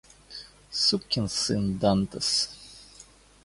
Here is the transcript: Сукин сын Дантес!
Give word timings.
Сукин 0.83 1.27
сын 1.41 1.63
Дантес! 1.81 2.29